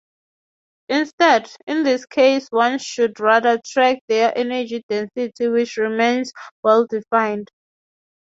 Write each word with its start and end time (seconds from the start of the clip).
Instead, 0.89 1.47
in 1.67 1.83
this 1.83 2.07
case 2.07 2.47
one 2.49 2.79
should 2.79 3.19
rather 3.19 3.59
track 3.63 3.99
their 4.07 4.35
energy 4.35 4.83
density, 4.89 5.47
which 5.47 5.77
remains 5.77 6.33
well-defined. 6.63 7.51